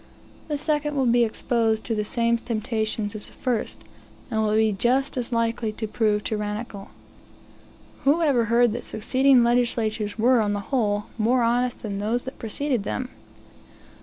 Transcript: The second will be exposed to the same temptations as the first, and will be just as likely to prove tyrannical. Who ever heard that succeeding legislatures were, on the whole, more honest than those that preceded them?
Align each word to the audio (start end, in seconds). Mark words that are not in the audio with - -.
The 0.47 0.57
second 0.57 0.95
will 0.95 1.05
be 1.05 1.23
exposed 1.23 1.83
to 1.83 1.93
the 1.93 2.03
same 2.03 2.35
temptations 2.37 3.13
as 3.13 3.27
the 3.27 3.33
first, 3.33 3.83
and 4.31 4.41
will 4.41 4.55
be 4.55 4.73
just 4.73 5.15
as 5.15 5.31
likely 5.31 5.71
to 5.73 5.87
prove 5.87 6.23
tyrannical. 6.23 6.87
Who 8.03 8.23
ever 8.23 8.45
heard 8.45 8.73
that 8.73 8.85
succeeding 8.85 9.43
legislatures 9.43 10.17
were, 10.17 10.41
on 10.41 10.53
the 10.53 10.59
whole, 10.71 11.03
more 11.19 11.43
honest 11.43 11.83
than 11.83 11.99
those 11.99 12.23
that 12.23 12.39
preceded 12.39 12.81
them? 12.81 13.09